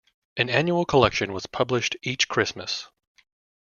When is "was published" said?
1.31-1.95